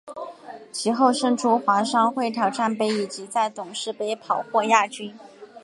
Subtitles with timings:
[0.71, 5.13] 其后胜出华商会挑战杯以及在董事杯跑获亚军。